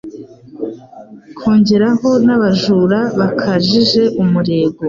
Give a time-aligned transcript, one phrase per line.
[1.39, 4.79] kongeraho n'abajura bakajije umurego.